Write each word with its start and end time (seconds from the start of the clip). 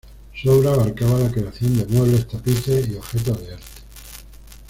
Su 0.33 0.49
obra 0.49 0.73
abarcaba 0.73 1.19
la 1.19 1.29
creación 1.31 1.77
de 1.77 1.85
muebles, 1.85 2.27
tapices 2.27 2.89
y 2.89 2.95
objetos 2.95 3.39
de 3.39 3.53
arte. 3.53 3.65